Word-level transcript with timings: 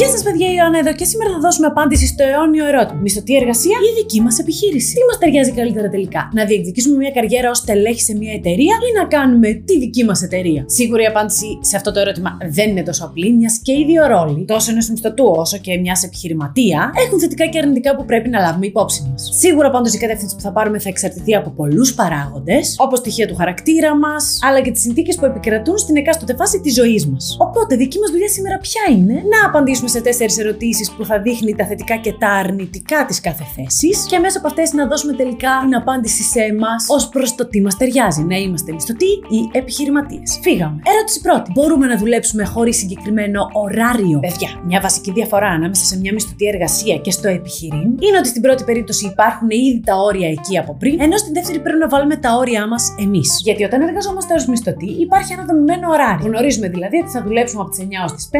Γεια 0.00 0.08
σας, 0.08 0.22
παιδιά, 0.22 0.48
η 0.50 0.54
Ιωάννα 0.58 0.78
εδώ 0.78 0.92
και 0.92 1.04
σήμερα 1.04 1.30
θα 1.34 1.38
δώσουμε 1.38 1.66
απάντηση 1.66 2.06
στο 2.06 2.22
αιώνιο 2.24 2.64
ερώτημα. 2.66 3.00
Μισθωτή 3.00 3.36
εργασία; 3.36 3.76
Ή 3.88 3.90
δική 4.00 4.20
μας 4.20 4.38
επιχείρηση. 4.38 4.94
Τι 4.94 5.02
μας 5.08 5.18
ταιριάζει 5.18 5.52
καλύτερα 5.52 5.88
τελικά, 5.88 6.30
να 6.32 6.44
διεκδικήσουμε 6.44 6.96
μια 6.96 7.10
καριέρα 7.10 7.50
ως 7.50 7.60
τελέχη 7.64 8.02
σε 8.02 8.16
μια 8.16 8.32
εταιρεία 8.32 8.74
ή 8.88 8.90
να 8.98 9.04
κάνουμε 9.16 9.48
τη 9.52 9.78
δική 9.78 10.04
μας 10.04 10.22
εταιρεία; 10.22 10.62
Σίγουρα 10.66 11.02
η 11.02 11.06
απάντηση 11.06 11.58
σε 11.60 11.76
αυτό 11.76 11.92
το 11.92 12.00
ερώτημα 12.00 12.38
δεν 12.50 12.68
είναι 12.68 12.82
τόσο 12.82 13.04
απλή, 13.04 13.32
μιας 13.32 13.58
και 13.62 13.72
οι 13.72 13.84
δύο 13.86 14.06
ρόλοι, 14.06 14.44
τόσο 14.44 14.70
ενός 14.70 14.90
μισθωτού 14.90 15.24
όσο 15.36 15.56
και 15.58 15.78
μιας 15.78 16.02
επιχειρηματία, 16.02 16.92
έχουν 17.06 17.20
θετικά 17.20 17.46
και 17.46 17.58
αρνητικά 17.58 17.96
που 17.96 18.04
πρέπει 18.04 18.28
να 18.28 18.40
λάβουμε 18.40 18.66
υπόψη 18.66 19.00
μας. 19.10 19.30
Σίγουρα 19.38 19.70
πάντως 19.70 19.94
η 19.94 19.98
κατεύθυνση 19.98 20.34
που 20.36 20.42
θα 20.42 20.52
πάρουμε 20.52 20.78
θα 20.78 20.88
εξαρτηθεί 20.88 21.34
από 21.34 21.50
πολλούς 21.50 21.94
παράγοντες, 21.94 22.76
όπως 22.78 22.98
στοιχεία 22.98 23.26
του 23.28 23.36
χαρακτήρα 23.36 23.96
μας, 23.96 24.38
αλλά 24.42 24.60
και 24.60 24.70
τις 24.70 24.82
συνθήκες 24.82 25.16
που 25.16 25.24
επικρατούν 25.24 25.78
στην 25.78 25.96
εκάστοτε 25.96 26.34
φάση 26.34 26.60
της 26.60 26.74
ζωής 26.74 27.06
μας. 27.06 27.36
Οπότε, 27.40 27.76
δική 27.76 27.98
μας 27.98 28.10
δουλειά 28.10 28.28
σήμερα 28.28 28.58
ποια 28.58 28.82
είναι; 28.96 29.14
Να 29.14 29.48
απαντήσουμε 29.48 29.88
σε 29.90 30.00
τέσσερις 30.00 30.38
ερωτήσεις 30.38 30.90
που 30.90 31.04
θα 31.04 31.20
δείχνει 31.20 31.54
τα 31.54 31.66
θετικά 31.66 31.96
και 31.96 32.12
τα 32.12 32.28
αρνητικά 32.28 33.04
της 33.06 33.20
κάθε 33.20 33.44
θέσης 33.56 34.06
και 34.06 34.18
μέσα 34.18 34.38
από 34.38 34.46
αυτές 34.46 34.72
να 34.72 34.86
δώσουμε 34.86 35.12
τελικά 35.12 35.50
την 35.62 35.74
απάντηση 35.74 36.22
σε 36.22 36.40
εμάς 36.40 36.86
ως 36.88 37.08
προς 37.08 37.34
το 37.34 37.48
τι 37.48 37.60
μας 37.60 37.76
ταιριάζει, 37.76 38.22
να 38.22 38.36
είμαστε 38.36 38.72
μισθωτοί 38.72 39.06
ή 39.06 39.40
επιχειρηματίες. 39.52 40.38
Φύγαμε. 40.42 40.80
Ερώτηση 40.94 41.20
πρώτη. 41.20 41.50
Μπορούμε 41.54 41.86
να 41.86 41.96
δουλέψουμε 41.96 42.44
χωρίς 42.44 42.76
συγκεκριμένο 42.76 43.50
ωράριο; 43.52 44.18
Παιδιά, 44.20 44.48
μια 44.64 44.80
βασική 44.80 45.12
διαφορά 45.12 45.48
ανάμεσα 45.48 45.84
σε 45.84 45.98
μια 45.98 46.12
μισθωτή 46.12 46.46
εργασία 46.46 46.96
και 46.96 47.10
στο 47.10 47.28
επιχειρήν 47.28 47.88
είναι 48.06 48.18
ότι 48.18 48.28
στην 48.28 48.42
πρώτη 48.42 48.64
περίπτωση 48.64 49.06
υπάρχουν 49.06 49.50
ήδη 49.50 49.80
τα 49.84 49.94
όρια 49.96 50.28
εκεί 50.28 50.58
από 50.58 50.76
πριν, 50.78 51.00
ενώ 51.00 51.16
στην 51.16 51.32
δεύτερη 51.32 51.58
πρέπει 51.60 51.78
να 51.78 51.88
βάλουμε 51.88 52.16
τα 52.16 52.36
όρια 52.36 52.66
μας 52.66 52.94
εμείς. 53.00 53.40
Γιατί 53.44 53.64
όταν 53.64 53.80
εργαζόμαστε 53.82 54.34
ως 54.34 54.46
μισθωτοί 54.46 54.90
υπάρχει 55.06 55.32
ένα 55.32 55.44
δομημένο 55.44 55.88
ωράριο. 55.90 56.26
Γνωρίζουμε 56.26 56.68
δηλαδή 56.68 56.96
ότι 57.02 57.10
θα 57.10 57.22
δουλέψουμε 57.22 57.62
από 57.62 57.70
τις 57.70 57.80
9 57.80 57.84
ως 58.04 58.12
τις 58.12 58.28
5 58.32 58.36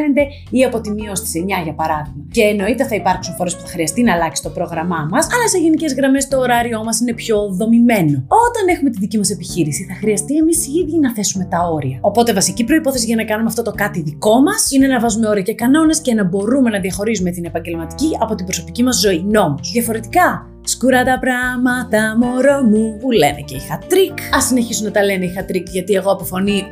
ή 0.51 0.65
από 0.65 0.81
τη 0.81 0.91
1 0.91 1.11
ως 1.11 1.21
τις 1.21 1.33
9 1.37 1.40
για 1.47 1.75
παράδειγμα. 1.75 2.25
Και 2.31 2.43
εννοείται 2.43 2.85
θα 2.85 2.95
υπάρξουν 2.95 3.35
φορές 3.35 3.57
που 3.57 3.61
θα 3.61 3.69
χρειαστεί 3.69 4.03
να 4.03 4.13
αλλάξει 4.13 4.43
το 4.43 4.49
πρόγραμμά 4.49 5.09
μας, 5.11 5.27
αλλά 5.35 5.49
σε 5.49 5.59
γενικές 5.59 5.95
γραμμές 5.95 6.29
το 6.29 6.39
ωράριό 6.39 6.85
μας 6.85 7.01
είναι 7.01 7.15
πιο 7.15 7.37
δομημένο. 7.51 8.17
Όταν 8.47 8.65
έχουμε 8.75 8.91
τη 8.91 8.99
δική 8.99 9.17
μας 9.17 9.31
επιχείρηση, 9.31 9.85
θα 9.85 9.95
χρειαστεί 9.95 10.37
εμείς 10.37 10.67
οι 10.67 10.73
ίδιοι 10.73 10.99
να 10.99 11.13
θέσουμε 11.13 11.45
τα 11.45 11.69
όρια. 11.73 11.99
Οπότε 12.01 12.33
βασική 12.33 12.65
προϋπόθεση 12.65 13.07
για 13.07 13.17
να 13.17 13.25
κάνουμε 13.25 13.49
αυτό 13.49 13.63
το 13.63 13.73
κάτι 13.77 14.03
δικό 14.03 14.43
μας 14.43 14.71
είναι 14.71 14.87
να 14.87 15.01
βάζουμε 15.01 15.29
όρια 15.29 15.43
και 15.43 15.55
κανόνες 15.55 16.01
και 16.01 16.15
να 16.15 16.25
μπορούμε 16.25 16.71
να 16.71 16.81
διαχωρίζουμε 16.81 17.31
την 17.31 17.45
επαγγελματική 17.45 18.11
από 18.21 18.35
την 18.35 18.45
προσωπική 18.45 18.83
μας 18.83 19.01
ζωή. 19.01 19.23
Νόμο. 19.23 19.59
Διαφορετικά, 19.73 20.51
Σκούρα 20.71 21.05
τα 21.05 21.19
πράγματα, 21.19 22.17
μωρό 22.21 22.63
μου, 22.63 22.97
που 23.01 23.11
λένε 23.11 23.41
και 23.45 23.57
οι 23.57 23.79
Hat 23.89 24.04
Trick. 24.04 24.35
Ας 24.37 24.41
συνεχίσουν 24.41 24.85
να 24.85 24.91
τα 24.91 25.05
λένε 25.05 25.25
οι 25.25 25.45
Hat 25.45 25.53
Trick, 25.53 25.69
γιατί 25.71 25.95
εγώ 25.95 26.11
από 26.13 26.25
φωνή. 26.25 26.65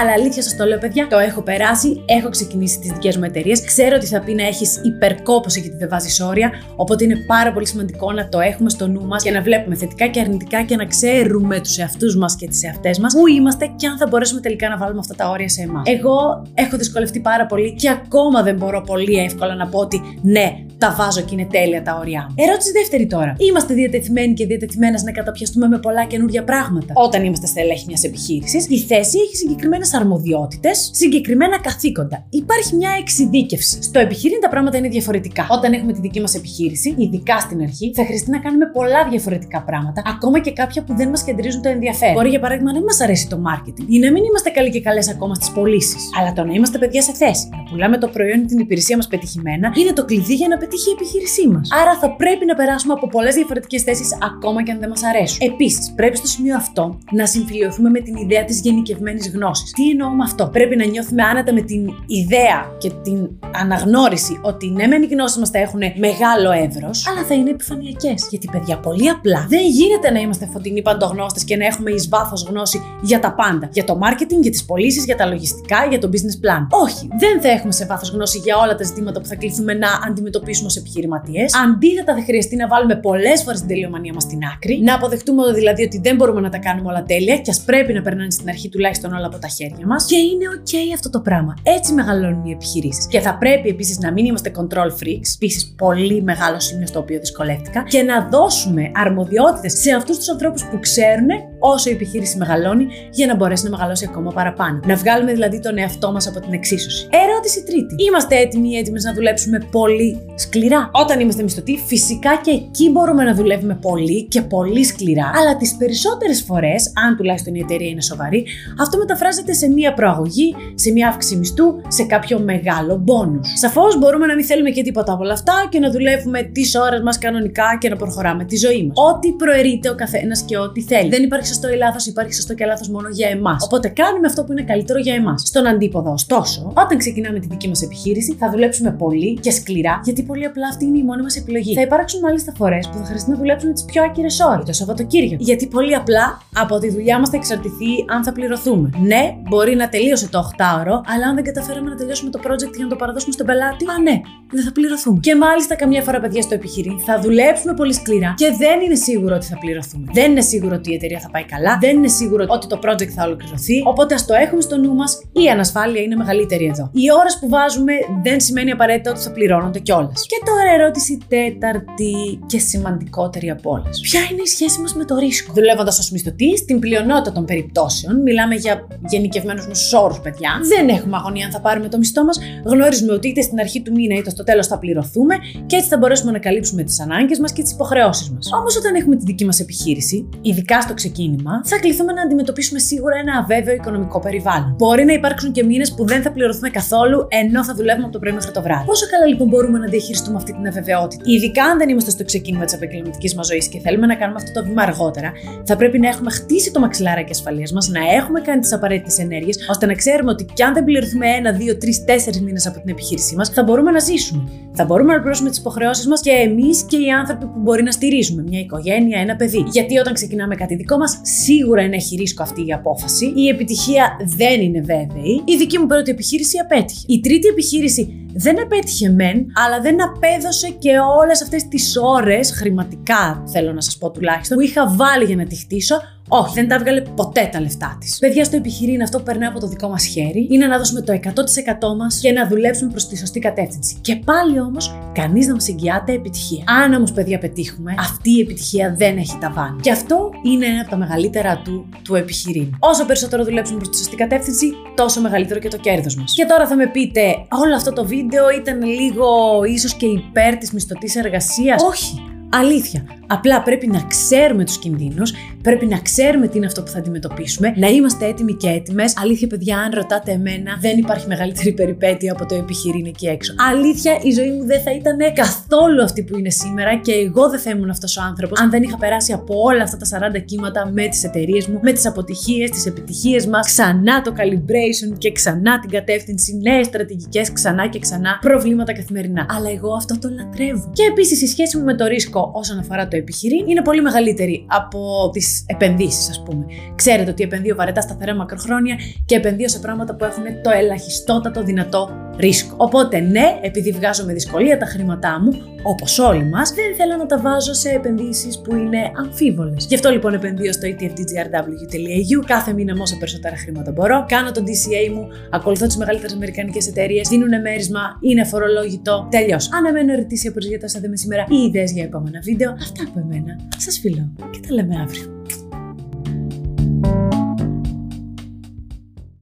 Αλλά 0.00 0.12
αλήθεια 0.18 0.42
σας 0.42 0.56
το 0.56 0.64
λέω, 0.64 0.78
παιδιά, 0.78 1.06
το 1.06 1.18
έχω 1.18 1.42
περάσει, 1.42 2.02
έχω 2.06 2.28
ξεκινήσει 2.28 2.78
τις 2.78 2.90
δικές 2.90 3.16
μου 3.16 3.24
εταιρείες. 3.24 3.64
Ξέρω 3.64 3.96
ότι 3.96 4.06
θα 4.06 4.20
πει 4.20 4.34
να 4.34 4.46
έχεις 4.46 4.80
υπερκόπωση 4.84 5.60
γιατί 5.60 5.76
δεν 5.76 5.88
βάζεις 5.88 6.20
όρια. 6.20 6.50
Οπότε 6.76 7.04
είναι 7.04 7.16
πάρα 7.26 7.52
πολύ 7.52 7.66
σημαντικό 7.66 8.12
να 8.12 8.28
το 8.28 8.40
έχουμε 8.40 8.70
στο 8.70 8.86
νου 8.86 9.06
μας 9.06 9.22
και 9.22 9.30
να 9.30 9.42
βλέπουμε 9.42 9.74
θετικά 9.74 10.06
και 10.06 10.20
αρνητικά 10.20 10.62
και 10.62 10.76
να 10.76 10.84
ξέρουμε 10.84 11.60
τους 11.60 11.78
εαυτούς 11.78 12.16
μας 12.16 12.36
και 12.36 12.46
τις 12.46 12.62
εαυτές 12.62 12.98
μας 12.98 13.14
πού 13.14 13.26
είμαστε 13.26 13.72
και 13.76 13.86
αν 13.86 13.96
θα 13.96 14.06
μπορέσουμε 14.06 14.40
τελικά 14.40 14.68
να 14.68 14.76
βάλουμε 14.76 14.98
αυτά 14.98 15.14
τα 15.14 15.30
όρια 15.30 15.48
σε 15.48 15.62
εμάς. 15.62 15.82
Εγώ 15.84 16.46
έχω 16.54 16.76
δυσκολευτεί 16.76 17.20
πάρα 17.20 17.46
πολύ 17.46 17.74
και 17.74 17.90
ακόμα 17.90 18.42
δεν 18.42 18.56
μπορώ 18.56 18.80
πολύ 18.80 19.16
εύκολα 19.16 19.54
να 19.54 19.66
πω 19.66 19.78
ότι 19.78 20.00
ναι, 20.22 20.64
τα 20.78 20.94
βάζω 20.98 21.20
και 21.20 21.34
είναι 21.36 21.46
τέλεια 21.50 21.82
τα 21.82 21.98
όρια 22.00 22.26
μου. 22.28 22.34
Ερώτηση 22.36 22.72
δεύτερη 22.72 23.06
τώρα. 23.06 23.34
Είμαστε 23.38 23.74
διατεθειμένοι 23.74 24.32
και 24.34 24.46
διατεθειμένες 24.46 25.02
να 25.02 25.12
καταπιαστούμε 25.12 25.68
με 25.68 25.78
πολλά 25.78 26.04
καινούργια 26.04 26.44
πράγματα. 26.44 26.92
Όταν 26.94 27.24
είμαστε 27.24 27.46
στελέχη 27.46 27.84
μιας 27.86 28.04
επιχείρησης, 28.04 28.66
η 28.68 28.78
θέση 28.78 29.18
έχει 29.18 29.36
συγκεκριμένες 29.36 29.94
αρμοδιότητες, 29.94 30.90
συγκεκριμένα 30.92 31.60
καθήκοντα. 31.60 32.26
Υπάρχει 32.30 32.76
μια 32.76 32.90
εξειδίκευση. 33.00 33.82
Στο 33.82 33.98
επιχείρημα 33.98 34.40
τα 34.40 34.48
πράγματα 34.48 34.76
είναι 34.76 34.88
διαφορετικά. 34.88 35.46
Όταν 35.50 35.72
έχουμε 35.72 35.92
τη 35.92 36.00
δική 36.00 36.20
μας 36.20 36.34
επιχείρηση, 36.34 36.94
ειδικά 36.98 37.38
στην 37.38 37.62
αρχή, 37.62 37.92
θα 37.94 38.04
χρειαστεί 38.04 38.30
να 38.30 38.38
κάνουμε 38.38 38.66
πολλά 38.72 39.08
διαφορετικά 39.10 39.62
πράγματα, 39.62 40.02
ακόμα 40.06 40.38
και 40.40 40.52
κάποια 40.52 40.82
που 40.84 40.96
δεν 40.96 41.08
μας 41.08 41.24
κεντρίζουν 41.24 41.62
το 41.62 41.68
ενδιαφέρον. 41.68 42.14
Μπορεί 42.14 42.28
για 42.28 42.40
παράδειγμα 42.40 42.70
να 42.72 42.76
μην 42.76 42.86
μας 42.86 43.00
αρέσει 43.00 43.28
το 43.28 43.38
marketing 43.48 43.84
ή 43.88 43.98
να 43.98 44.12
μην 44.12 44.24
είμαστε 44.24 44.50
καλοί 44.50 44.70
και 44.70 44.80
καλές 44.80 45.08
ακόμα 45.08 45.34
στις 45.34 45.50
πωλήσεις. 45.50 46.10
Αλλά 46.18 46.32
το 46.32 46.44
να 46.44 46.52
είμαστε 46.52 46.78
παιδιά 46.78 47.02
σε 47.02 47.12
θέση, 47.12 47.48
να 47.50 47.70
πουλάμε 47.70 47.98
το 47.98 48.08
προϊόν 48.08 48.40
ή 48.40 48.44
την 48.44 48.58
υπηρεσία 48.58 48.96
μας 48.96 49.08
πετυχημένα, 49.08 49.72
είναι 49.80 49.92
το 49.92 50.04
κλειδί 50.04 50.34
για 50.34 50.48
να 50.48 50.56
πετύχει 50.68 50.88
η 50.90 50.94
επιχείρησή 50.98 51.48
μας. 51.48 51.68
Άρα 51.80 51.98
θα 51.98 52.08
πρέπει 52.10 52.44
να 52.44 52.54
περάσουμε 52.54 52.92
από 52.92 53.06
πολλές 53.08 53.34
διαφορετικές 53.34 53.82
θέσεις 53.82 54.08
ακόμα 54.30 54.62
και 54.62 54.70
αν 54.72 54.78
δεν 54.78 54.88
μας 54.88 55.02
αρέσουν. 55.02 55.38
Επίσης, 55.40 55.92
πρέπει 55.96 56.16
στο 56.16 56.26
σημείο 56.26 56.56
αυτό 56.56 56.98
να 57.12 57.26
συμφιλειωθούμε 57.26 57.90
με 57.90 58.00
την 58.00 58.14
ιδέα 58.16 58.44
της 58.44 58.60
γενικευμένης 58.60 59.30
γνώσης. 59.34 59.72
Τι 59.72 59.90
εννοώ 59.90 60.08
με 60.10 60.24
αυτό; 60.24 60.48
Πρέπει 60.52 60.76
να 60.76 60.84
νιώθουμε 60.84 61.22
άνετα 61.22 61.52
με 61.52 61.60
την 61.60 61.82
ιδέα 62.06 62.58
και 62.78 62.90
την 63.02 63.28
αναγνώριση 63.54 64.40
ότι 64.42 64.66
ναι, 64.70 64.86
μεν 64.86 65.02
οι 65.02 65.06
γνώσεις 65.06 65.38
μας 65.38 65.50
θα 65.50 65.58
έχουν 65.58 65.80
μεγάλο 65.96 66.50
εύρος, 66.50 67.06
αλλά 67.08 67.22
θα 67.24 67.34
είναι 67.34 67.50
επιφανειακές. 67.50 68.26
Γιατί, 68.30 68.48
παιδιά, 68.52 68.78
πολύ 68.78 69.08
απλά 69.08 69.46
δεν 69.48 69.66
γίνεται 69.66 70.10
να 70.10 70.20
είμαστε 70.20 70.48
φωτεινοί 70.52 70.82
παντογνώστες 70.82 71.44
και 71.44 71.56
να 71.56 71.66
έχουμε 71.66 71.90
εις 71.90 72.08
βάθος 72.08 72.46
γνώση 72.48 72.80
για 73.02 73.20
τα 73.20 73.32
πάντα. 73.34 73.68
Για 73.72 73.84
το 73.84 73.98
marketing, 74.02 74.40
για 74.40 74.50
τις 74.50 74.64
πωλήσεις, 74.64 75.04
για 75.04 75.16
τα 75.16 75.26
λογιστικά, 75.26 75.86
για 75.88 75.98
το 75.98 76.08
business 76.12 76.36
plan. 76.44 76.66
Όχι, 76.84 77.08
δεν 77.18 77.40
θα 77.40 77.48
έχουμε 77.48 77.72
σε 77.72 77.86
βάθος 77.86 78.10
γνώση 78.10 78.38
για 78.38 78.56
όλα 78.56 78.74
τα 78.74 78.84
ζητήματα 78.84 79.20
που 79.20 79.26
θα 79.26 79.34
κληθούμε 79.34 79.74
να 79.74 79.88
αντιμετωπίσουμε 80.08 80.57
ως 80.66 80.76
επιχειρηματίες. 80.76 81.52
Αντίθετα, 81.64 82.14
θα 82.14 82.22
χρειαστεί 82.22 82.56
να 82.56 82.68
βάλουμε 82.68 82.96
πολλές 82.96 83.42
φορές 83.42 83.58
την 83.58 83.68
τελειομανία 83.68 84.12
μας 84.12 84.22
στην 84.22 84.40
άκρη, 84.54 84.80
να 84.82 84.94
αποδεχτούμε 84.94 85.52
δηλαδή 85.52 85.82
ότι 85.84 86.00
δεν 86.02 86.16
μπορούμε 86.16 86.40
να 86.40 86.50
τα 86.50 86.58
κάνουμε 86.58 86.88
όλα 86.88 87.02
τέλεια 87.02 87.36
και 87.36 87.50
ας 87.50 87.60
πρέπει 87.60 87.92
να 87.92 88.02
περνάνε 88.02 88.30
στην 88.30 88.48
αρχή 88.48 88.68
τουλάχιστον 88.68 89.12
όλα 89.12 89.26
από 89.26 89.38
τα 89.38 89.48
χέρια 89.48 89.86
μας. 89.86 90.06
Και 90.06 90.16
είναι 90.16 90.44
OK 90.56 90.74
αυτό 90.94 91.10
το 91.10 91.20
πράγμα. 91.20 91.54
Έτσι 91.62 91.92
μεγαλώνουν 91.92 92.44
οι 92.44 92.50
επιχειρήσεις. 92.50 93.06
Και 93.06 93.20
θα 93.20 93.36
πρέπει 93.38 93.68
επίσης 93.68 93.98
να 93.98 94.12
μην 94.12 94.24
είμαστε 94.24 94.50
control 94.58 94.90
freaks, 95.00 95.30
επίσης 95.34 95.74
πολύ 95.76 96.22
μεγάλο 96.22 96.60
σημείο 96.60 96.86
στο 96.86 96.98
οποίο 96.98 97.18
δυσκολεύτηκα, 97.18 97.82
και 97.82 98.02
να 98.02 98.28
δώσουμε 98.28 98.90
αρμοδιότητες 98.94 99.72
σε 99.72 99.90
αυτούς 99.90 100.16
τους 100.16 100.30
ανθρώπους 100.30 100.64
που 100.64 100.78
ξέρουν 100.80 101.28
όσο 101.58 101.90
η 101.90 101.92
επιχείρηση 101.92 102.36
μεγαλώνει 102.36 102.86
για 103.10 103.26
να 103.26 103.36
μπορέσει 103.36 103.64
να 103.64 103.70
μεγαλώσει 103.70 104.06
ακόμα 104.08 104.30
παραπάνω. 104.32 104.80
Να 104.86 104.94
βγάλουμε 104.94 105.32
δηλαδή 105.32 105.60
τον 105.60 105.78
εαυτό 105.78 106.12
μας 106.12 106.26
από 106.26 106.40
την 106.40 106.52
εξίσωση. 106.52 107.08
Ερώτηση 107.10 107.62
τρίτη. 107.62 107.94
Είμαστε 108.08 108.36
έτοιμοι 108.36 108.68
ή 108.68 108.76
έτοιμες 108.76 109.04
να 109.04 109.12
δουλέψουμε 109.14 109.58
πολύ 109.70 110.18
σκληρά; 110.34 110.90
Όταν 110.92 111.20
είμαστε 111.20 111.42
μισθωτοί, 111.42 111.78
φυσικά 111.86 112.40
και 112.44 112.50
εκεί 112.50 112.90
μπορούμε 112.90 113.24
να 113.24 113.34
δουλεύουμε 113.34 113.78
πολύ 113.80 114.24
και 114.24 114.42
πολύ 114.42 114.84
σκληρά, 114.84 115.30
αλλά 115.34 115.56
τις 115.56 115.76
περισσότερες 115.76 116.42
φορές, 116.42 116.92
αν 117.06 117.16
τουλάχιστον 117.16 117.54
η 117.54 117.58
εταιρεία 117.60 117.88
είναι 117.88 118.02
σοβαρή, 118.02 118.46
αυτό 118.80 118.98
μεταφράζεται 118.98 119.52
σε 119.52 119.68
μία 119.68 119.94
προαγωγή, 119.94 120.54
σε 120.74 120.90
μία 120.90 121.08
αύξηση 121.08 121.36
μισθού, 121.36 121.64
σε 121.88 122.04
κάποιο 122.04 122.38
μεγάλο 122.38 122.96
μπόνους. 122.96 123.52
Σαφώς 123.54 123.98
μπορούμε 123.98 124.26
να 124.26 124.34
μην 124.34 124.44
θέλουμε 124.44 124.70
και 124.70 124.82
τίποτα 124.82 125.12
από 125.12 125.22
όλα 125.22 125.32
αυτά 125.32 125.54
και 125.70 125.78
να 125.78 125.90
δουλεύουμε 125.90 126.42
τις 126.42 126.74
ώρες 126.74 127.00
μας 127.00 127.18
κανονικά 127.18 127.78
και 127.80 127.88
να 127.88 127.96
προχωράμε 127.96 128.44
τη 128.44 128.56
ζωή 128.56 128.86
μας. 128.86 128.96
Ό,τι 129.14 129.32
προαιρείται 129.32 129.90
ο 129.90 129.94
καθένας 129.94 130.42
και 130.42 130.58
ό,τι 130.58 130.80
θέλει. 130.82 131.08
Δεν 131.08 131.22
υπάρχει 131.22 131.47
σωστό 131.48 131.68
ή 131.68 131.76
λάθος, 131.76 132.06
υπάρχει 132.06 132.34
σωστό 132.34 132.54
και 132.54 132.64
λάθος 132.64 132.88
μόνο 132.88 133.08
για 133.08 133.28
εμάς. 133.28 133.64
Οπότε 133.64 133.88
κάνουμε 133.88 134.26
αυτό 134.26 134.44
που 134.44 134.52
είναι 134.52 134.62
καλύτερο 134.62 134.98
για 134.98 135.14
εμάς. 135.14 135.42
Στον 135.44 135.66
αντίποδο, 135.66 136.12
ωστόσο, 136.12 136.72
όταν 136.74 136.98
ξεκινάμε 136.98 137.38
τη 137.38 137.46
δική 137.46 137.68
μας 137.68 137.82
επιχείρηση, 137.82 138.36
θα 138.40 138.50
δουλέψουμε 138.50 138.90
πολύ 138.92 139.38
και 139.40 139.50
σκληρά, 139.50 140.00
γιατί 140.04 140.22
πολύ 140.22 140.44
απλά 140.44 140.66
αυτή 140.68 140.84
είναι 140.84 140.98
η 140.98 141.02
μόνη 141.02 141.22
μας 141.22 141.36
επιλογή. 141.36 141.74
Θα 141.74 141.80
υπάρξουν 141.80 142.20
μάλιστα 142.20 142.52
φορές 142.56 142.88
που 142.88 142.96
θα 142.98 143.04
χρειαστεί 143.04 143.30
να 143.30 143.36
δουλέψουμε 143.36 143.72
τις 143.72 143.84
πιο 143.84 144.02
άκυρες 144.02 144.40
ώρες, 144.40 144.64
το 144.64 144.72
Σαββατοκύριακο. 144.72 145.36
Γιατί 145.38 145.66
πολύ 145.66 145.94
απλά 145.94 146.42
από 146.54 146.78
τη 146.78 146.90
δουλειά 146.90 147.18
μας 147.18 147.28
θα 147.28 147.36
εξαρτηθεί 147.36 147.92
αν 148.14 148.24
θα 148.24 148.32
πληρωθούμε. 148.32 148.90
Ναι, 149.02 149.22
μπορεί 149.48 149.74
να 149.74 149.88
τελείωσε 149.88 150.28
το 150.28 150.38
8ωρο, 150.38 150.94
αλλά 151.12 151.26
αν 151.28 151.34
δεν 151.34 151.44
καταφέραμε 151.44 151.90
να 151.90 151.96
τελειώσουμε 151.96 152.30
το 152.30 152.40
project 152.46 152.74
για 152.76 152.84
να 152.84 152.88
το 152.88 152.96
παραδώσουμε 152.96 153.32
στον 153.32 153.46
πελάτη, 153.46 153.84
α 153.84 154.00
ναι, 154.02 154.20
δεν 154.52 154.64
θα 154.64 154.72
πληρωθούμε. 154.72 155.18
Και 155.22 155.36
μάλιστα 155.36 155.74
καμιά 155.76 156.02
φορά, 156.02 156.20
παιδιά, 156.20 156.42
στο 156.42 156.54
επιχειρήν 156.54 156.98
θα 156.98 157.20
δουλέψουμε 157.20 157.74
πολύ 157.74 157.94
σκληρά 157.94 158.34
και 158.36 158.50
δεν 158.58 158.80
είναι 158.80 158.94
σίγουρο 158.94 159.34
ότι 159.34 159.46
θα 159.46 159.58
πληρωθούμε. 159.58 160.06
Δεν 160.12 160.30
είναι 160.30 160.40
σίγουρο 160.40 160.74
ότι 160.74 160.90
η 160.92 160.94
εταιρεία 160.94 161.20
θα 161.20 161.30
πάει 161.30 161.44
καλά, 161.44 161.78
δεν 161.80 161.96
είναι 161.96 162.08
σίγουρο 162.08 162.44
ότι 162.48 162.66
το 162.66 162.78
project 162.84 163.12
θα 163.16 163.24
ολοκληρωθεί. 163.24 163.82
Οπότε 163.84 164.14
ας 164.14 164.26
το 164.26 164.34
έχουμε 164.34 164.60
στο 164.60 164.76
νου 164.76 164.94
μας, 164.94 165.22
η 165.32 165.48
ανασφάλεια 165.48 166.02
είναι 166.02 166.16
μεγαλύτερη 166.16 166.66
εδώ. 166.66 166.90
Οι 166.92 167.12
ώρες 167.20 167.38
που 167.40 167.48
βάζουμε 167.48 167.92
δεν 168.22 168.40
σημαίνει 168.40 168.70
απαραίτητα 168.70 169.10
ότι 169.10 169.20
θα 169.20 169.32
πληρώνονται 169.32 169.78
κιόλας. 169.78 170.26
Και 170.26 170.36
τώρα 170.44 170.82
ερώτηση 170.82 171.18
τέταρτη 171.28 172.38
και 172.46 172.58
σημαντικότερη 172.58 173.50
από 173.50 173.70
όλες. 173.70 174.00
Ποια 174.00 174.20
είναι 174.30 174.42
η 174.44 174.48
σχέση 174.48 174.80
μας 174.80 174.94
με 174.94 175.04
το 175.04 175.16
ρίσκο; 175.16 175.52
Δουλεύοντας 175.52 175.98
ως 175.98 176.10
μισθωτής, 176.10 176.58
στην 176.58 176.78
πλειονότητα 176.78 177.32
των 177.32 177.44
περιπτώσεων, 177.44 178.22
μιλάμε 178.22 178.54
για 178.54 178.86
γενικευμένους 179.08 179.66
μεσού 179.66 179.98
όρους, 179.98 180.20
παιδιά. 180.20 180.50
Δεν 180.62 180.88
έχουμε 180.88 181.16
αγωνία 181.16 181.44
αν 181.46 181.52
θα 181.52 181.60
πάρουμε 181.60 181.88
το 181.88 181.98
μισθό 181.98 182.24
μας. 182.24 182.38
Γνωρίζουμε 182.64 183.12
ότι 183.12 183.28
είτε 183.28 183.40
στην 183.40 183.58
αρχή 183.58 183.82
του 183.82 183.92
μήνα 183.92 184.14
είτε 184.14 184.30
στο 184.38 184.46
τέλος 184.46 184.66
θα 184.66 184.78
πληρωθούμε 184.78 185.34
και 185.66 185.76
έτσι 185.76 185.88
θα 185.88 185.98
μπορέσουμε 185.98 186.32
να 186.32 186.38
καλύψουμε 186.38 186.82
τις 186.82 187.00
ανάγκες 187.00 187.38
μας 187.38 187.52
και 187.52 187.62
τις 187.62 187.72
υποχρεώσεις 187.72 188.30
μας. 188.30 188.44
Όμως, 188.58 188.76
όταν 188.76 188.94
έχουμε 188.94 189.16
τη 189.16 189.24
δική 189.24 189.44
μας 189.44 189.60
επιχείρηση, 189.60 190.28
ειδικά 190.42 190.80
στο 190.80 190.94
ξεκίνημα, 190.94 191.52
θα 191.64 191.78
κληθούμε 191.78 192.12
να 192.12 192.22
αντιμετωπίσουμε 192.22 192.78
σίγουρα 192.78 193.14
ένα 193.22 193.32
αβέβαιο 193.42 193.74
οικονομικό 193.74 194.18
περιβάλλον. 194.20 194.74
Μπορεί 194.78 195.04
να 195.04 195.12
υπάρξουν 195.12 195.52
και 195.52 195.62
μήνες 195.64 195.94
που 195.94 196.06
δεν 196.06 196.22
θα 196.22 196.30
πληρωθούμε 196.32 196.68
καθόλου 196.68 197.26
ενώ 197.28 197.64
θα 197.64 197.74
δουλεύουμε 197.74 198.04
από 198.04 198.12
το 198.12 198.18
πρωί 198.18 198.32
μέχρι 198.32 198.52
το 198.52 198.62
βράδυ. 198.62 198.86
Πόσο 198.86 199.06
καλά 199.12 199.26
λοιπόν 199.26 199.48
μπορούμε 199.48 199.78
να 199.78 199.88
διαχειριστούμε 199.94 200.36
αυτή 200.36 200.52
την 200.52 200.66
αβεβαιότητα; 200.66 201.22
Ειδικά 201.24 201.64
αν 201.64 201.78
δεν 201.78 201.88
είμαστε 201.88 202.10
στο 202.10 202.24
ξεκίνημα 202.24 202.64
της 202.64 202.74
επαγγελματικής 202.74 203.34
μας 203.34 203.46
ζωής 203.46 203.68
και 203.68 203.78
θέλουμε 203.78 204.06
να 204.06 204.14
κάνουμε 204.20 204.38
αυτό 204.42 204.50
το 204.60 204.66
βήμα 204.66 204.82
αργότερα, 204.82 205.32
θα 205.64 205.76
πρέπει 205.76 205.98
να 205.98 206.08
έχουμε 206.08 206.30
χτίσει 206.30 206.70
το 206.70 206.80
μαξιλάράκι 206.80 207.32
ασφαλείας 207.32 207.72
μας, 207.72 207.88
να 207.88 208.00
έχουμε 208.18 208.40
κάνει 208.40 208.60
τις 208.60 208.72
απαραίτητες 208.72 209.18
ενέργειες, 209.18 209.56
ώστε 209.70 209.86
να 209.86 209.94
ξέρουμε 209.94 210.30
ότι 210.30 210.44
κι 210.52 210.62
αν 210.62 210.72
δεν 210.74 210.84
πληρωθούμε 210.84 211.26
ένα, 211.38 211.52
δύο, 211.52 211.76
τρεις, 211.76 212.04
τέσσερις 212.04 212.40
μήνες 212.40 212.66
από 212.66 212.80
την 212.80 212.88
επιχείρησή 212.88 213.34
μας, 213.36 213.48
θα 213.48 213.62
μπορούμε 213.62 213.90
να 213.90 213.98
ζήσουμε. 213.98 214.27
Θα 214.72 214.84
μπορούμε 214.84 215.12
να 215.12 215.20
πληρώσουμε 215.20 215.48
τις 215.48 215.58
υποχρεώσεις 215.58 216.06
μας 216.06 216.20
και 216.20 216.30
εμείς 216.30 216.82
και 216.82 216.96
οι 216.96 217.10
άνθρωποι 217.10 217.46
που 217.46 217.58
μπορεί 217.60 217.82
να 217.82 217.90
στηρίζουμε, 217.90 218.42
μια 218.42 218.60
οικογένεια, 218.60 219.20
ένα 219.20 219.36
παιδί. 219.36 219.64
Γιατί 219.70 219.98
όταν 219.98 220.12
ξεκινάμε 220.12 220.54
κάτι 220.54 220.74
δικό 220.74 220.96
μας, 220.96 221.20
σίγουρα 221.22 221.82
είναι 221.82 221.96
έχει 221.96 222.16
ρίσκο 222.16 222.42
αυτή 222.42 222.66
η 222.66 222.72
απόφαση. 222.72 223.32
Η 223.36 223.48
επιτυχία 223.48 224.16
δεν 224.36 224.60
είναι 224.60 224.80
βέβαιη. 224.80 225.42
Η 225.44 225.56
δική 225.56 225.78
μου 225.78 225.86
πρώτη 225.86 226.10
επιχείρηση 226.10 226.58
απέτυχε. 226.58 227.04
Η 227.06 227.20
τρίτη 227.20 227.48
επιχείρηση 227.48 228.28
δεν 228.34 228.62
απέτυχε 228.62 229.10
μεν, 229.10 229.46
αλλά 229.66 229.80
δεν 229.80 229.96
απέδωσε 230.02 230.68
και 230.78 230.90
όλες 231.20 231.42
αυτές 231.42 231.68
τις 231.68 231.96
ώρες, 232.02 232.50
χρηματικά 232.50 233.44
θέλω 233.52 233.72
να 233.72 233.80
σας 233.80 233.98
πω 233.98 234.10
τουλάχιστον, 234.10 234.56
που 234.56 234.62
είχα 234.62 234.94
βάλει 234.96 235.24
για 235.24 235.36
να 235.36 235.44
τη 235.44 235.56
χτίσω, 235.56 235.96
όχι, 236.28 236.54
δεν 236.54 236.68
τα 236.68 236.74
έβγαλε 236.74 237.00
ποτέ 237.00 237.48
τα 237.52 237.60
λεφτά 237.60 237.96
της. 238.00 238.18
Παιδιά, 238.18 238.44
στο 238.44 238.56
επιχειρήν 238.56 239.02
αυτό 239.02 239.18
που 239.18 239.24
περνάει 239.24 239.48
από 239.48 239.60
το 239.60 239.66
δικό 239.66 239.88
μας 239.88 240.04
χέρι 240.04 240.46
είναι 240.50 240.66
να 240.66 240.78
δώσουμε 240.78 241.00
το 241.00 241.12
100% 241.12 241.96
μας 241.96 242.18
και 242.20 242.32
να 242.32 242.48
δουλέψουμε 242.48 242.90
προς 242.90 243.06
τη 243.08 243.16
σωστή 243.16 243.40
κατεύθυνση. 243.40 243.96
Και 244.00 244.16
πάλι 244.16 244.60
όμως, 244.60 244.98
κανείς 245.12 245.46
να 245.46 245.52
μας 245.54 245.68
εγγυάται 245.68 246.12
επιτυχία. 246.12 246.64
Αν 246.84 246.92
όμως, 246.92 247.12
παιδιά, 247.12 247.38
πετύχουμε, 247.38 247.94
αυτή 247.98 248.30
η 248.30 248.40
επιτυχία 248.40 248.94
δεν 248.96 249.16
έχει 249.16 249.38
ταβάνι. 249.40 249.80
Και 249.80 249.90
αυτό 249.90 250.30
είναι 250.42 250.66
ένα 250.66 250.80
από 250.80 250.90
τα 250.90 250.96
μεγαλύτερα 250.96 251.62
του 251.64 251.88
του 252.02 252.14
επιχειρήν. 252.14 252.74
Όσο 252.78 253.04
περισσότερο 253.04 253.44
δουλέψουμε 253.44 253.78
προς 253.78 253.90
τη 253.90 253.96
σωστή 253.96 254.16
κατεύθυνση, 254.16 254.72
τόσο 254.94 255.20
μεγαλύτερο 255.20 255.60
και 255.60 255.68
το 255.68 255.76
κέρδος 255.76 256.16
μας. 256.16 256.34
Και 256.34 256.44
τώρα 256.44 256.66
θα 256.66 256.76
με 256.76 256.86
πείτε, 256.86 257.20
όλο 257.64 257.74
αυτό 257.74 257.92
το 257.92 258.06
βίντεο 258.06 258.50
ήταν 258.50 258.82
λίγο 258.82 259.26
ίσως 259.64 259.94
και 259.94 260.06
υπέρ 260.06 260.56
της 260.56 260.72
μισθωτής 260.72 261.16
εργασίας; 261.16 261.82
Όχι. 261.82 262.37
Αλήθεια. 262.50 263.04
Απλά 263.30 263.62
πρέπει 263.62 263.86
να 263.86 264.02
ξέρουμε 264.08 264.64
τους 264.64 264.78
κινδύνους, 264.78 265.32
πρέπει 265.62 265.86
να 265.86 265.98
ξέρουμε 265.98 266.48
τι 266.48 266.56
είναι 266.56 266.66
αυτό 266.66 266.82
που 266.82 266.90
θα 266.90 266.98
αντιμετωπίσουμε, 266.98 267.74
να 267.76 267.88
είμαστε 267.88 268.26
έτοιμοι 268.26 268.54
και 268.54 268.68
έτοιμες. 268.68 269.12
Αλήθεια, 269.22 269.46
παιδιά, 269.46 269.78
αν 269.78 269.90
ρωτάτε 269.94 270.32
εμένα, 270.32 270.78
δεν 270.80 270.98
υπάρχει 270.98 271.26
μεγαλύτερη 271.26 271.72
περιπέτεια 271.72 272.32
από 272.32 272.46
το 272.46 272.54
επιχειρήν 272.54 273.06
εκεί 273.06 273.26
έξω. 273.26 273.54
Αλήθεια, 273.70 274.18
η 274.22 274.30
ζωή 274.30 274.50
μου 274.50 274.64
δεν 274.66 274.80
θα 274.80 274.92
ήταν 274.92 275.16
καθόλου 275.34 276.02
αυτή 276.02 276.22
που 276.22 276.38
είναι 276.38 276.50
σήμερα 276.50 276.96
και 276.96 277.12
εγώ 277.12 277.50
δεν 277.50 277.60
θα 277.60 277.70
ήμουν 277.70 277.90
αυτός 277.90 278.16
ο 278.16 278.22
άνθρωπος 278.22 278.60
αν 278.60 278.70
δεν 278.70 278.82
είχα 278.82 278.96
περάσει 278.96 279.32
από 279.32 279.54
όλα 279.62 279.82
αυτά 279.82 279.96
τα 279.96 280.30
40 280.36 280.44
κύματα 280.44 280.90
με 280.92 281.08
τις 281.08 281.24
εταιρείες 281.24 281.66
μου, 281.66 281.80
με 281.82 281.92
τις 281.92 282.06
αποτυχίες, 282.06 282.70
τις 282.70 282.86
επιτυχίες 282.86 283.46
μας, 283.46 283.66
ξανά 283.66 284.22
το 284.22 284.32
calibration 284.36 285.18
και 285.18 285.32
ξανά 285.32 285.80
την 285.80 285.90
κατεύθυνση, 285.90 286.56
νέες 286.62 286.86
στρατηγικές 286.86 287.52
ξανά 287.52 287.88
και 287.88 287.98
ξανά, 287.98 288.38
προβλήματα 288.40 288.92
καθημερινά. 288.92 289.46
Αλλά 289.50 289.70
εγώ 289.70 289.92
αυτό 289.94 290.18
το 290.18 290.28
λατρεύω. 290.28 290.90
Και 290.92 291.02
επίσης 291.10 291.42
η 291.42 291.46
σχέση 291.46 291.76
μου 291.76 291.84
με 291.84 291.94
το 291.94 292.06
ρίσκο 292.06 292.37
όσον 292.54 292.78
αφορά 292.78 293.08
το 293.08 293.16
επιχειρήν 293.16 293.66
είναι 293.68 293.82
πολύ 293.82 294.02
μεγαλύτερη 294.02 294.66
από 294.68 295.30
τις 295.32 295.64
επενδύσεις, 295.66 296.30
ας 296.30 296.42
πούμε. 296.42 296.64
Ξέρετε 296.94 297.30
ότι 297.30 297.42
επενδύω 297.42 297.74
βαρετά 297.74 298.00
σταθερά 298.00 298.34
μακροχρόνια 298.34 298.96
και 299.24 299.34
επενδύω 299.34 299.68
σε 299.68 299.78
πράγματα 299.78 300.14
που 300.16 300.24
έχουν 300.24 300.44
το 300.62 300.70
ελαχιστότατο 300.70 301.62
δυνατό 301.62 302.10
ρίσκο. 302.38 302.74
Οπότε, 302.76 303.20
ναι, 303.20 303.58
επειδή 303.62 303.90
βγάζω 303.92 304.24
με 304.24 304.32
δυσκολία 304.32 304.78
τα 304.78 304.86
χρήματά 304.86 305.40
μου, 305.40 305.52
όπως 305.82 306.18
όλοι 306.18 306.44
μας, 306.44 306.70
δεν 306.70 306.94
θέλω 306.96 307.16
να 307.16 307.26
τα 307.26 307.38
βάζω 307.38 307.72
σε 307.72 307.88
επενδύσεις 307.88 308.60
που 308.60 308.74
είναι 308.74 309.10
αμφίβολες. 309.16 309.86
Γι' 309.88 309.94
αυτό 309.94 310.10
λοιπόν 310.10 310.34
επενδύω 310.34 310.72
στο 310.72 310.88
etfdgrw.eu 310.88 312.44
κάθε 312.46 312.72
μήνα 312.72 312.94
με 312.94 313.02
όσο 313.02 313.16
περισσότερα 313.18 313.56
χρήματα 313.56 313.92
μπορώ. 313.92 314.24
Κάνω 314.28 314.50
το 314.50 314.62
DCA 314.66 315.12
μου, 315.14 315.28
ακολουθώ 315.50 315.86
τις 315.86 315.96
μεγαλύτερες 315.96 316.34
αμερικανικές 316.34 316.88
εταιρείες, 316.88 317.28
δίνουν 317.28 317.60
μέρισμα, 317.60 318.00
είναι 318.20 318.44
φορολόγητο. 318.44 319.28
Τέλειω. 319.30 319.56
Αναμένω 319.78 320.12
ερωτήσει 320.12 320.48
από 320.48 320.58
για 320.58 320.80
το 320.80 320.86
σήμερα 321.12 321.46
ή 321.48 321.56
ιδέες 321.56 321.92
για 321.92 322.04
επόμενα 322.04 322.27
βίντεο. 322.42 322.70
Αυτά 322.72 323.02
από 323.02 323.20
εμένα. 323.20 323.56
Σας 323.76 323.98
φιλώ 323.98 324.32
και 324.50 324.60
τα 324.68 324.74
λέμε 324.74 325.00
αύριο. 325.00 325.37